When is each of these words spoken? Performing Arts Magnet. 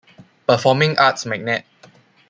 Performing 0.47 0.97
Arts 0.97 1.27
Magnet. 1.27 1.63